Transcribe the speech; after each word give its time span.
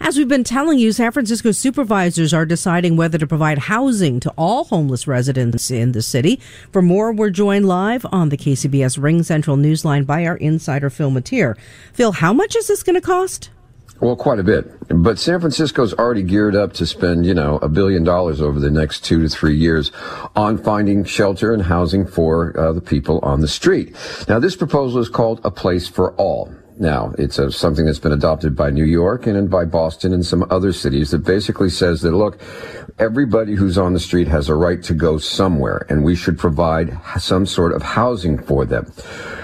As 0.00 0.18
we've 0.18 0.28
been 0.28 0.44
telling 0.44 0.78
you, 0.78 0.92
San 0.92 1.10
Francisco 1.10 1.52
supervisors 1.52 2.34
are 2.34 2.44
deciding 2.44 2.96
whether 2.96 3.18
to 3.18 3.26
provide 3.26 3.58
housing 3.58 4.20
to 4.20 4.32
all 4.36 4.64
homeless 4.64 5.06
residents 5.06 5.70
in 5.70 5.92
the 5.92 6.02
city. 6.02 6.38
For 6.70 6.82
more, 6.82 7.12
we're 7.12 7.30
joined 7.30 7.66
live 7.66 8.04
on 8.12 8.28
the 8.28 8.36
KCBS 8.36 8.98
RingCentral 8.98 9.58
Newsline 9.58 10.06
by 10.06 10.26
our 10.26 10.36
insider 10.36 10.90
Phil 10.90 11.10
Matier. 11.10 11.56
Phil, 11.92 12.12
how 12.12 12.32
much 12.32 12.54
is 12.56 12.68
this 12.68 12.82
going 12.82 12.94
to 12.94 13.00
cost? 13.00 13.50
Well, 14.00 14.14
quite 14.14 14.38
a 14.38 14.44
bit. 14.44 14.70
But 14.88 15.18
San 15.18 15.40
Francisco's 15.40 15.94
already 15.94 16.22
geared 16.22 16.54
up 16.54 16.74
to 16.74 16.86
spend, 16.86 17.24
you 17.24 17.32
know, 17.32 17.58
a 17.62 17.68
billion 17.68 18.04
dollars 18.04 18.42
over 18.42 18.60
the 18.60 18.70
next 18.70 19.00
two 19.00 19.22
to 19.22 19.28
three 19.28 19.56
years 19.56 19.90
on 20.36 20.58
finding 20.58 21.04
shelter 21.04 21.54
and 21.54 21.62
housing 21.62 22.06
for 22.06 22.58
uh, 22.58 22.72
the 22.72 22.82
people 22.82 23.18
on 23.22 23.40
the 23.40 23.48
street. 23.48 23.96
Now, 24.28 24.38
this 24.38 24.54
proposal 24.54 25.00
is 25.00 25.08
called 25.08 25.40
A 25.44 25.50
Place 25.50 25.88
for 25.88 26.12
All. 26.16 26.54
Now, 26.78 27.14
it's 27.18 27.38
a, 27.38 27.50
something 27.50 27.86
that's 27.86 27.98
been 27.98 28.12
adopted 28.12 28.54
by 28.54 28.70
New 28.70 28.84
York 28.84 29.26
and 29.26 29.48
by 29.48 29.64
Boston 29.64 30.12
and 30.12 30.24
some 30.24 30.46
other 30.50 30.72
cities 30.72 31.10
that 31.10 31.24
basically 31.24 31.70
says 31.70 32.02
that, 32.02 32.10
look, 32.10 32.38
everybody 32.98 33.54
who's 33.54 33.78
on 33.78 33.94
the 33.94 34.00
street 34.00 34.28
has 34.28 34.50
a 34.50 34.54
right 34.54 34.82
to 34.82 34.92
go 34.92 35.16
somewhere 35.16 35.86
and 35.88 36.04
we 36.04 36.14
should 36.14 36.38
provide 36.38 36.98
some 37.18 37.46
sort 37.46 37.72
of 37.72 37.82
housing 37.82 38.38
for 38.38 38.66
them. 38.66 38.92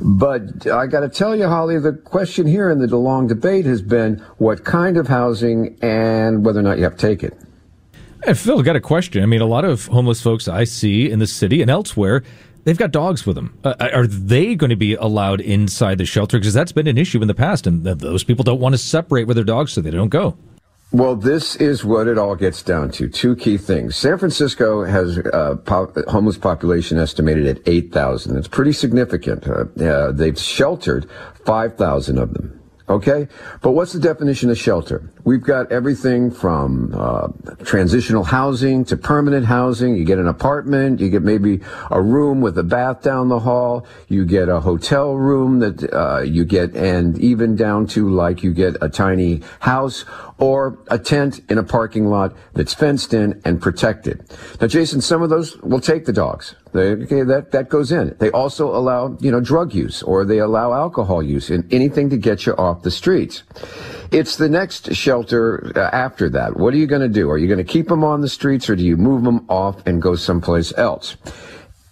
But 0.00 0.66
I 0.66 0.86
got 0.86 1.00
to 1.00 1.08
tell 1.08 1.34
you, 1.34 1.46
Holly, 1.46 1.78
the 1.78 1.92
question 1.92 2.46
here 2.46 2.70
in 2.70 2.78
the 2.78 2.96
long 2.96 3.26
debate 3.26 3.64
has 3.64 3.80
been 3.80 4.18
what 4.36 4.64
kind 4.64 4.98
of 4.98 5.08
housing 5.08 5.78
and 5.80 6.44
whether 6.44 6.60
or 6.60 6.64
not 6.64 6.76
you 6.76 6.84
have 6.84 6.96
to 6.96 7.06
take 7.06 7.22
it. 7.22 7.38
Hey, 8.24 8.34
Phil, 8.34 8.62
got 8.62 8.76
a 8.76 8.80
question. 8.80 9.22
I 9.22 9.26
mean, 9.26 9.40
a 9.40 9.46
lot 9.46 9.64
of 9.64 9.86
homeless 9.86 10.22
folks 10.22 10.48
I 10.48 10.64
see 10.64 11.10
in 11.10 11.18
the 11.18 11.26
city 11.26 11.62
and 11.62 11.70
elsewhere 11.70 12.22
They've 12.64 12.78
got 12.78 12.92
dogs 12.92 13.26
with 13.26 13.36
them. 13.36 13.58
Uh, 13.62 13.74
are 13.92 14.06
they 14.06 14.54
going 14.54 14.70
to 14.70 14.76
be 14.76 14.94
allowed 14.94 15.40
inside 15.40 15.98
the 15.98 16.06
shelter? 16.06 16.38
Because 16.38 16.54
that's 16.54 16.72
been 16.72 16.86
an 16.86 16.98
issue 16.98 17.20
in 17.20 17.28
the 17.28 17.34
past, 17.34 17.66
and 17.66 17.84
those 17.84 18.24
people 18.24 18.42
don't 18.42 18.60
want 18.60 18.72
to 18.74 18.78
separate 18.78 19.26
with 19.26 19.36
their 19.36 19.44
dogs, 19.44 19.72
so 19.72 19.80
they 19.80 19.90
don't 19.90 20.08
go. 20.08 20.36
Well, 20.92 21.16
this 21.16 21.56
is 21.56 21.84
what 21.84 22.06
it 22.06 22.18
all 22.18 22.36
gets 22.36 22.62
down 22.62 22.92
to. 22.92 23.08
Two 23.08 23.34
key 23.34 23.58
things. 23.58 23.96
San 23.96 24.16
Francisco 24.16 24.84
has 24.84 25.18
a 25.18 25.36
uh, 25.36 25.56
pop- 25.56 25.96
homeless 26.06 26.38
population 26.38 26.98
estimated 26.98 27.46
at 27.46 27.66
8,000. 27.66 28.36
It's 28.36 28.46
pretty 28.46 28.72
significant. 28.72 29.46
Uh, 29.46 29.64
uh, 29.84 30.12
they've 30.12 30.38
sheltered 30.38 31.10
5,000 31.44 32.18
of 32.18 32.32
them. 32.34 32.60
Okay? 32.86 33.28
But 33.62 33.70
what's 33.70 33.94
the 33.94 33.98
definition 33.98 34.50
of 34.50 34.58
shelter? 34.58 35.10
We've 35.24 35.42
got 35.42 35.72
everything 35.72 36.30
from 36.30 36.94
uh, 36.94 37.28
transitional 37.64 38.24
housing 38.24 38.84
to 38.86 38.96
permanent 38.98 39.46
housing. 39.46 39.96
You 39.96 40.04
get 40.04 40.18
an 40.18 40.28
apartment, 40.28 41.00
you 41.00 41.08
get 41.08 41.22
maybe 41.22 41.60
a 41.90 42.02
room 42.02 42.42
with 42.42 42.58
a 42.58 42.62
bath 42.62 43.00
down 43.00 43.28
the 43.28 43.40
hall, 43.40 43.86
you 44.08 44.26
get 44.26 44.50
a 44.50 44.60
hotel 44.60 45.14
room 45.14 45.60
that 45.60 45.94
uh, 45.94 46.20
you 46.20 46.44
get, 46.44 46.76
and 46.76 47.18
even 47.18 47.56
down 47.56 47.86
to 47.88 48.10
like 48.10 48.42
you 48.42 48.52
get 48.52 48.76
a 48.82 48.90
tiny 48.90 49.40
house 49.60 50.04
or 50.38 50.78
a 50.88 50.98
tent 50.98 51.40
in 51.48 51.56
a 51.56 51.62
parking 51.62 52.08
lot 52.08 52.36
that's 52.52 52.74
fenced 52.74 53.14
in 53.14 53.40
and 53.46 53.62
protected. 53.62 54.30
Now, 54.60 54.66
Jason, 54.66 55.00
some 55.00 55.22
of 55.22 55.30
those 55.30 55.56
will 55.62 55.80
take 55.80 56.04
the 56.04 56.12
dogs. 56.12 56.54
They, 56.74 56.90
okay, 57.04 57.22
that, 57.22 57.52
that 57.52 57.68
goes 57.68 57.92
in. 57.92 58.16
They 58.18 58.32
also 58.32 58.74
allow, 58.74 59.16
you 59.20 59.30
know, 59.30 59.40
drug 59.40 59.72
use 59.72 60.02
or 60.02 60.24
they 60.24 60.38
allow 60.38 60.72
alcohol 60.72 61.22
use 61.22 61.48
and 61.48 61.72
anything 61.72 62.10
to 62.10 62.16
get 62.16 62.46
you 62.46 62.56
off 62.56 62.82
the 62.82 62.90
streets. 62.90 63.44
It's 64.10 64.34
the 64.34 64.48
next 64.48 64.92
shelter 64.92 65.72
uh, 65.76 65.90
after 65.92 66.28
that. 66.30 66.56
What 66.56 66.74
are 66.74 66.76
you 66.76 66.88
going 66.88 67.02
to 67.02 67.08
do? 67.08 67.30
Are 67.30 67.38
you 67.38 67.46
going 67.46 67.64
to 67.64 67.72
keep 67.72 67.86
them 67.86 68.02
on 68.02 68.22
the 68.22 68.28
streets 68.28 68.68
or 68.68 68.74
do 68.74 68.82
you 68.82 68.96
move 68.96 69.22
them 69.22 69.46
off 69.48 69.86
and 69.86 70.02
go 70.02 70.16
someplace 70.16 70.76
else? 70.76 71.16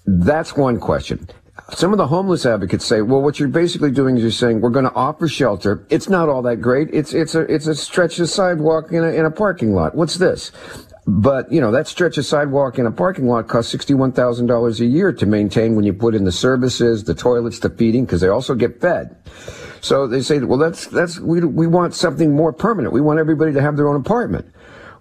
That's 0.05 0.57
one 0.57 0.81
question. 0.81 1.29
Some 1.75 1.93
of 1.93 1.99
the 1.99 2.09
homeless 2.09 2.45
advocates 2.45 2.85
say, 2.85 3.03
well, 3.03 3.23
what 3.23 3.39
you're 3.39 3.49
basically 3.49 3.93
doing 3.93 4.17
is 4.17 4.23
you're 4.23 4.33
saying 4.33 4.61
we're 4.63 4.71
going 4.71 4.85
to 4.85 4.95
offer 4.95 5.29
shelter. 5.29 5.87
It's 5.91 6.09
not 6.09 6.29
all 6.29 6.43
that 6.43 6.57
great. 6.57 6.89
It's, 6.93 7.15
it's 7.15 7.37
a, 7.37 7.43
it's 7.43 7.69
a 7.69 7.75
stretch 7.77 8.19
of 8.19 8.29
sidewalk 8.29 8.91
in 8.91 9.05
a, 9.05 9.11
in 9.11 9.27
a 9.27 9.31
parking 9.31 9.75
lot. 9.75 9.95
What's 9.95 10.17
this? 10.17 10.51
But, 11.07 11.51
you 11.51 11.61
know, 11.61 11.73
that 11.73 11.89
stretch 11.89 12.17
of 12.17 12.25
sidewalk 12.25 12.79
in 12.79 12.87
a 12.87 12.93
parking 12.93 13.27
lot 13.27 13.49
costs 13.49 13.75
$61,000 13.75 14.81
a 14.81 14.85
year 14.85 15.13
to 15.13 15.27
maintain 15.27 15.75
when 15.75 15.85
you 15.85 15.93
put 15.93 16.15
in 16.15 16.25
the 16.25 16.33
services, 16.33 17.05
the 17.05 17.15
toilets, 17.15 17.59
the 17.59 17.71
feeding, 17.71 18.05
because 18.05 18.21
they 18.21 18.29
also 18.29 18.55
get 18.55 18.81
fed. 18.81 19.17
So 19.81 20.07
they 20.07 20.21
say, 20.21 20.39
well, 20.39 20.59
that's, 20.59 20.87
that's, 20.87 21.19
we, 21.19 21.41
we 21.41 21.67
want 21.67 21.95
something 21.95 22.37
more 22.37 22.53
permanent. 22.53 22.95
We 22.95 23.01
want 23.01 23.19
everybody 23.19 23.53
to 23.53 23.61
have 23.61 23.77
their 23.77 23.89
own 23.89 23.97
apartment. 23.97 24.47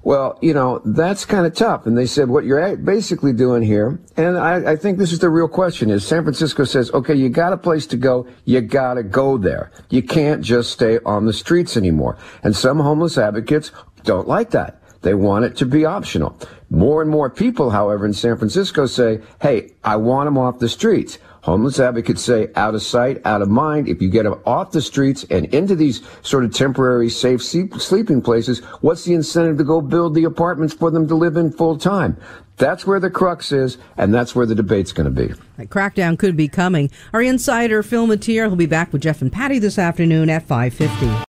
Well, 0.03 0.39
you 0.41 0.55
know, 0.55 0.81
that's 0.83 1.25
kind 1.25 1.45
of 1.45 1.53
tough. 1.53 1.85
And 1.85 1.95
they 1.95 2.07
said, 2.07 2.29
what 2.29 2.45
you're 2.45 2.75
basically 2.75 3.33
doing 3.33 3.61
here, 3.61 3.99
and 4.17 4.35
I, 4.39 4.71
I, 4.71 4.75
think 4.75 4.97
this 4.97 5.13
is 5.13 5.19
the 5.19 5.29
real 5.29 5.47
question, 5.47 5.91
is 5.91 6.03
San 6.03 6.23
Francisco 6.23 6.63
says, 6.63 6.89
okay, 6.91 7.13
you 7.13 7.29
got 7.29 7.53
a 7.53 7.57
place 7.57 7.85
to 7.87 7.97
go, 7.97 8.25
you 8.45 8.61
gotta 8.61 9.03
go 9.03 9.37
there. 9.37 9.71
You 9.91 10.01
can't 10.01 10.41
just 10.41 10.71
stay 10.71 10.97
on 11.05 11.27
the 11.27 11.33
streets 11.33 11.77
anymore. 11.77 12.17
And 12.41 12.55
some 12.55 12.79
homeless 12.79 13.19
advocates 13.19 13.71
don't 14.03 14.27
like 14.27 14.49
that. 14.51 14.80
They 15.01 15.13
want 15.13 15.45
it 15.45 15.55
to 15.57 15.65
be 15.65 15.85
optional. 15.85 16.37
More 16.69 17.01
and 17.01 17.09
more 17.09 17.29
people, 17.29 17.71
however, 17.71 18.05
in 18.05 18.13
San 18.13 18.37
Francisco 18.37 18.85
say, 18.85 19.19
hey, 19.41 19.73
I 19.83 19.95
want 19.95 20.27
them 20.27 20.37
off 20.37 20.59
the 20.59 20.69
streets. 20.69 21.17
Homeless 21.41 21.79
advocates 21.79 22.21
say 22.21 22.49
out 22.55 22.75
of 22.75 22.83
sight, 22.83 23.19
out 23.25 23.41
of 23.41 23.49
mind. 23.49 23.89
If 23.89 23.99
you 23.99 24.11
get 24.11 24.23
them 24.23 24.39
off 24.45 24.71
the 24.71 24.81
streets 24.81 25.25
and 25.31 25.51
into 25.53 25.75
these 25.75 26.03
sort 26.21 26.45
of 26.45 26.53
temporary 26.53 27.09
safe 27.09 27.41
sleeping 27.41 28.21
places, 28.21 28.59
what's 28.81 29.05
the 29.05 29.15
incentive 29.15 29.57
to 29.57 29.63
go 29.63 29.81
build 29.81 30.13
the 30.13 30.23
apartments 30.25 30.75
for 30.75 30.91
them 30.91 31.07
to 31.07 31.15
live 31.15 31.37
in 31.37 31.51
full 31.51 31.79
time? 31.79 32.15
That's 32.57 32.85
where 32.85 32.99
the 32.99 33.09
crux 33.09 33.51
is, 33.51 33.79
and 33.97 34.13
that's 34.13 34.35
where 34.35 34.45
the 34.45 34.53
debate's 34.53 34.91
going 34.91 35.11
to 35.13 35.27
be. 35.27 35.33
That 35.57 35.69
crackdown 35.69 36.19
could 36.19 36.37
be 36.37 36.47
coming. 36.47 36.91
Our 37.11 37.23
insider, 37.23 37.81
Phil 37.81 38.05
Matier, 38.05 38.47
will 38.47 38.55
be 38.55 38.67
back 38.67 38.93
with 38.93 39.01
Jeff 39.01 39.23
and 39.23 39.33
Patty 39.33 39.57
this 39.57 39.79
afternoon 39.79 40.29
at 40.29 40.43
550. 40.43 41.30